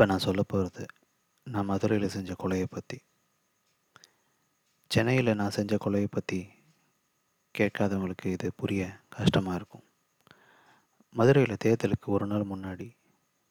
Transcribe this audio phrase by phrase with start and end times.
[0.00, 0.84] இப்போ நான் சொல்ல போகிறது
[1.46, 2.98] நான் மதுரையில் செஞ்ச கொலையை பற்றி
[4.90, 6.38] சென்னையில் நான் செஞ்ச கொலையை பற்றி
[7.54, 9.84] கேட்காதவங்களுக்கு இது புரிய கஷ்டமாக இருக்கும்.
[11.14, 12.88] மதுரையில் தேர்தலுக்கு ஒரு நாள் முன்னாடி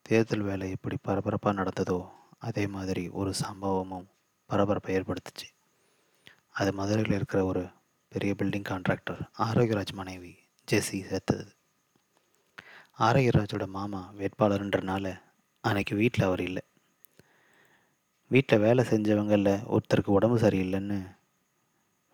[0.05, 1.99] தேர்தல் வேலை எப்படி பரபரப்பாக நடந்ததோ
[2.39, 4.09] அதே மாதிரி ஒரு சம்பவமும்
[4.49, 5.47] பரபரப்பை ஏற்படுத்துச்சு.
[6.51, 7.65] அது மதுரையில் இருக்கிற ஒரு
[8.11, 10.35] பெரிய பில்டிங் கான்ட்ராக்டர் ஆரோக்கியராஜ் மனைவி
[10.67, 11.47] ஜெஸ்ஸி சேர்த்தது.
[12.99, 15.17] ஆரோக்கியராஜோட மாமா வேட்பாளர்ன்றனால
[15.61, 16.61] அன்னைக்கு வீட்டில் அவர் இல்லை.
[18.27, 21.15] வீட்டில் வேலை செஞ்சவங்களில் ஒருத்தருக்கு உடம்பு சரியில்லைன்னு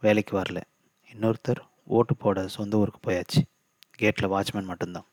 [0.02, 0.62] வேலைக்கு வரல.
[1.14, 3.42] இன்னொருத்தர் ஓட்டு போட சொந்த ஊருக்கு போயாச்சு.
[3.96, 5.06] கேட்டில் வாட்ச்மேன் மட்டும்தான்.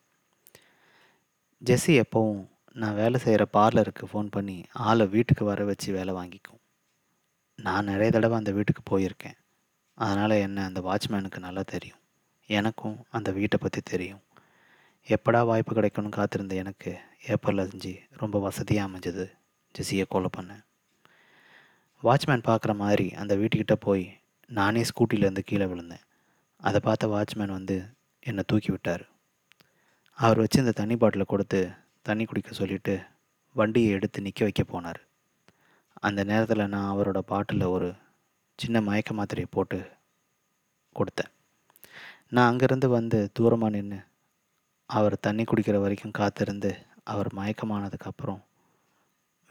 [1.64, 6.60] ஜெஸ்ஸி எப்போவும் நான் வேலை செய்கிற பார்லருக்கு ஃபோன் பண்ணி ஆளை வீட்டுக்கு வர வச்சு வேலை வாங்கிக்கும்.
[7.54, 9.38] நான் நிறைய தடவை அந்த வீட்டுக்கு போயிருக்கேன்.
[9.94, 12.00] அதனால் என்ன அந்த வாட்ச்மேனுக்கு நல்லா தெரியும்.
[12.46, 14.22] எனக்கும் அந்த வீட்டை பற்றி தெரியும்.
[15.08, 16.96] எப்படா வாய்ப்பு கிடைக்கும்னு காத்திருந்த எனக்கு?
[17.26, 19.24] ஏப்ரல் அஞ்சு ரொம்ப வசதியாக அமைஞ்சது.
[19.74, 20.62] ஜெஸியை கொலை பண்ணேன்.
[22.02, 26.04] வாட்ச்மேன் பார்க்குற மாதிரி அந்த வீட்டுக்கிட்ட போய் நானே ஸ்கூட்டிலேருந்து கீழே விழுந்தேன்.
[26.56, 27.84] அதை பார்த்த வாட்ச்மேன் வந்து
[28.20, 29.08] என்னை தூக்கி விட்டார்.
[30.14, 31.70] அவர் வச்சு இந்த தண்ணி பாட்டிலை கொடுத்து
[32.02, 33.00] தண்ணி குடிக்க சொல்லிவிட்டு
[33.52, 35.00] வண்டியை எடுத்து நிற்க வைக்க போனார்.
[35.94, 37.94] அந்த நேரத்தில் நான் அவரோட பாட்டிலில் ஒரு
[38.54, 39.90] சின்ன மயக்க மாத்திரையை போட்டு
[40.96, 41.32] கொடுத்தேன்.
[42.28, 44.10] நான் அங்கேருந்து வந்து தூரமாக நின்று
[44.92, 46.70] அவர் தண்ணி குடிக்கிற வரைக்கும் காத்திருந்து
[47.04, 48.40] அவர் மயக்கமானதுக்கப்புறம்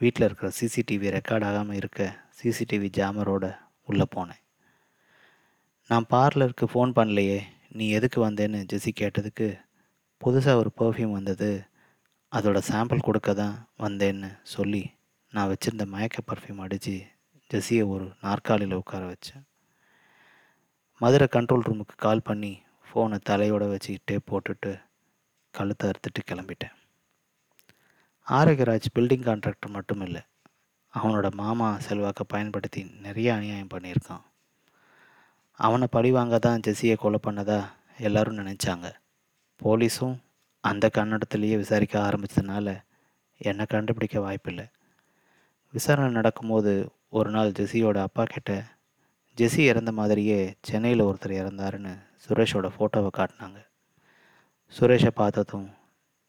[0.01, 2.01] வீட்டில் இருக்கிற சிசிடிவி ரெக்கார்ட் ஆகாமல் இருக்க
[2.39, 3.45] சிசிடிவி ஜாமரோட
[3.89, 4.41] உள்ளே போனேன்.
[5.89, 7.39] நான் பார்லருக்கு ஃபோன் பண்ணலையே
[7.77, 9.47] நீ எதுக்கு வந்தேன்னு ஜெஸி கேட்டதுக்கு
[10.21, 11.49] புதுசாக ஒரு பர்ஃப்யூம் வந்தது
[12.31, 14.83] அதோட சாம்பிள் கொடுக்க தான் வந்தேன்னு சொல்லி
[15.33, 16.95] நான் வச்சுருந்த மயக்க பர்ஃப்யூம் அடித்து
[17.51, 19.43] ஜெஸியை ஒரு நாற்காலியில் உட்கார வச்சேன்.
[21.01, 22.53] மதுரை கண்ட்ரோல் ரூமுக்கு கால் பண்ணி
[22.87, 24.71] ஃபோனை தலையோடு வச்சுக்கிட்டே போட்டுட்டு
[25.51, 26.75] கழுத்தை அறுத்துட்டு கிளம்பிட்டேன்.
[28.27, 30.21] ஆரோக்கியராஜ் பில்டிங் கான்ட்ராக்டர் மட்டும் இல்லை
[30.93, 34.23] அவனோட மாமா செல்வாக்கை பயன்படுத்தி நிறைய அநியாயம் பண்ணியிருக்கான்.
[35.53, 37.59] அவனை பழி வாங்க தான் ஜெஸியை கொலை பண்ணதா
[37.97, 38.87] எல்லாரும் நினச்சாங்க.
[39.63, 40.15] போலீஸும்
[40.59, 42.75] அந்த கன்னடத்துலேயே விசாரிக்க ஆரம்பித்ததுனால
[43.37, 44.65] என்னை கண்டுபிடிக்க வாய்ப்பில்லை.
[45.73, 48.51] விசாரணை நடக்கும்போது ஒரு நாள் ஜெஸியோட அப்பா கிட்ட
[49.37, 53.59] ஜெஸி இறந்த மாதிரியே சென்னையில் ஒருத்தர் இறந்தாருன்னு சுரேஷோட ஃபோட்டோவை காட்டினாங்க.
[54.75, 55.65] சுரேஷை பார்த்ததும்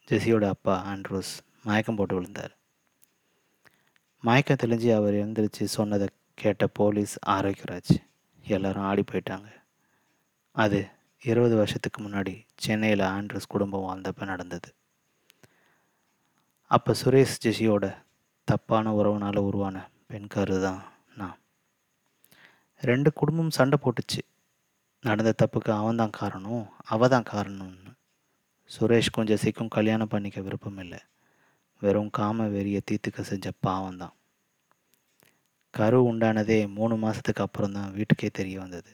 [0.08, 1.32] ஜெஸியோட அப்பா ஆண்ட்ரூஸ்
[1.66, 2.54] மயக்கம் போட்டு விழுந்தார்.
[4.24, 6.06] மயக்கம் தெளிஞ்சு அவர் எழுந்திரிச்சு சொன்னதை
[6.42, 7.92] கேட்ட போலீஸ் ஆரோக்கியராஜ்
[8.44, 9.48] எல்லாரும் ஆடி போயிட்டாங்க.
[10.56, 10.80] அது
[11.22, 14.70] இருபது வருஷத்துக்கு முன்னாடி சென்னையில் ஆண்ட்ரூஸ் குடும்பம் வாழ்ந்தப்போ நடந்தது.
[16.70, 17.86] அப்போ சுரேஷ் ஜெஷியோட
[18.48, 20.82] தப்பான உறவுனால் உருவான பெண் கரு தான்
[21.20, 21.38] நான்
[22.82, 24.20] ரெண்டு குடும்பம் சண்டை போட்டுச்சு.
[25.04, 27.91] நடந்த தப்புக்கு அவன் தான் காரணம் அவ தான் காரணம்னு
[28.74, 31.00] சுரேஷ்க்கும் ஜெசிக்கும் கல்யாணம் பண்ணிக்க விருப்பம் இல்லை
[31.82, 34.14] வெறும் காம வெறியை தீர்த்துக்க செஞ்ச பாவம் தான்
[35.74, 38.92] கரு உண்டானதே மூணு மாதத்துக்கு அப்புறம் தான் வீட்டுக்கே தெரிய வந்தது.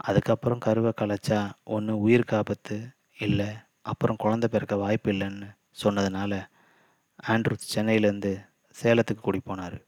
[0.00, 1.38] அதுக்கப்புறம் கருவை கலைச்சா
[1.74, 2.76] ஒன்று உயிருக்கு ஆபத்து
[3.26, 3.50] இல்லை
[3.90, 5.48] அப்புறம் குழந்தை பிறக்க வாய்ப்பு இல்லைன்னு
[5.82, 6.32] சொன்னதுனால
[7.32, 8.32] ஆண்ட்ரூஸ் சென்னையிலேருந்து
[8.76, 9.78] சேலத்துக்கு கூடி போனார்.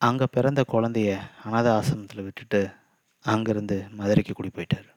[0.00, 1.10] அங்கே பிறந்த குழந்தைய
[1.46, 2.60] அனாத ஆசிரமத்தில் விட்டுட்டு
[3.24, 4.88] அங்கேருந்து மதுரைக்கு கூடி போயிட்டார்.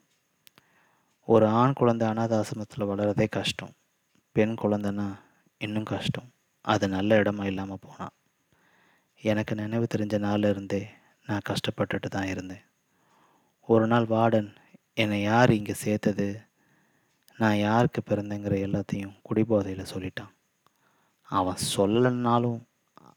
[1.28, 3.72] ஒரு ஆண் குழந்தை அனாத ஆசிரமத்தில் வளரதே கஷ்டம்.
[4.32, 5.20] பெண் குழந்தைன்னா
[5.58, 6.28] இன்னும் கஷ்டம்.
[6.62, 8.14] அது நல்ல இடமா இல்லாமல் போனான்
[9.22, 10.88] எனக்கு நினைவு தெரிஞ்ச நாளில் இருந்தே
[11.28, 12.64] நான் கஷ்டப்பட்டுட்டு தான் இருந்தேன்.
[13.62, 14.50] ஒரு நாள் வார்டன்
[14.94, 16.28] என்னை யார் இங்கே சேர்த்தது?
[17.38, 20.32] நான் யாருக்கு பிறந்தேங்கிற எல்லாத்தையும் குடிபோதையில் சொல்லிட்டான்.
[21.30, 22.60] அவன் சொல்லலைன்னாலும்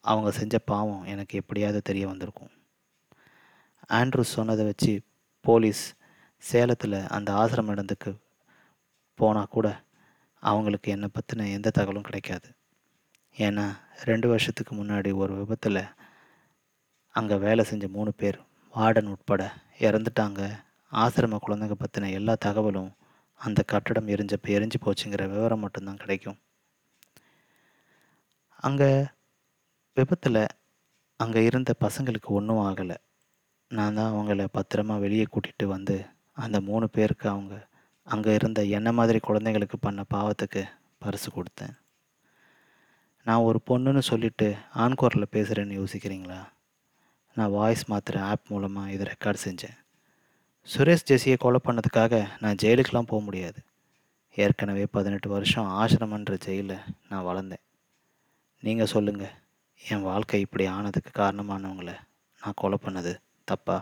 [0.00, 2.52] அவங்க செஞ்ச பாவம் எனக்கு எப்படியாவது தெரிய வந்திருக்கும்.
[3.90, 4.92] ஆண்ட்ரூ சொன்னதை வச்சு
[5.40, 5.84] போலீஸ்
[6.42, 8.10] சேலத்தில் அந்த ஆசிரம இடத்துக்கு
[9.18, 9.68] போனால் கூட
[10.42, 12.48] அவங்களுக்கு என்னை பற்றின எந்த தகவலும் கிடைக்காது.
[13.36, 13.64] ஏன்னா
[14.08, 15.82] ரெண்டு வருஷத்துக்கு முன்னாடி ஒரு விபத்தில்
[17.14, 18.38] அங்கே வேலை செஞ்ச மூணு பேர்
[18.74, 19.42] வார்டன் உட்பட
[19.86, 20.42] இறந்துட்டாங்க.
[20.92, 22.90] ஆசிரம குழந்தைங்க பற்றின எல்லா தகவலும்
[23.40, 26.38] அந்த கட்டடம் எரிஞ்சப்போ எரிஞ்சு போச்சுங்கிற விவரம் மட்டும்தான் கிடைக்கும்.
[28.68, 28.90] அங்கே
[29.96, 30.42] விபத்தில்
[31.20, 32.96] அங்கே இருந்த பசங்களுக்கு ஒன்றும் ஆகலை.
[33.70, 35.96] நான் தான் அவங்கள பத்திரமா வெளியே கூட்டிகிட்டு வந்து
[36.44, 37.54] அந்த மூணு பேருக்கு அவங்க
[38.14, 40.62] அங்கே இருந்த என்ன மாதிரி குழந்தைங்களுக்கு பண்ண பாவத்துக்கு
[40.98, 41.74] பரிசு கொடுத்தேன்.
[43.24, 46.40] நான் ஒரு பொண்ணுன்னு சொல்லிட்டு ஆன்கோரில் பேசுகிறேன்னு யோசிக்கிறீங்களா?
[47.34, 49.76] நான் வாய்ஸ் மாத்திர ஆப் மூலமாக இதை ரெக்கார்ட் செஞ்சேன்.
[50.68, 53.60] சுரேஷ் ஜெஸியை கொலை பண்ணதுக்காக நான் ஜெயிலுக்கெலாம் போக முடியாது.
[54.36, 57.64] ஏற்கனவே பதினெட்டு வருஷம் ஆசிரமன்ற ஜெயிலில் நான் வளர்ந்தேன்.
[58.62, 59.36] நீங்கள் சொல்லுங்கள்
[59.88, 61.94] என் வாழ்க்கை இப்படி ஆனதுக்கு காரணமானவங்களை
[62.42, 63.12] நான் கொலை பண்ணது
[63.44, 63.78] தப்பா?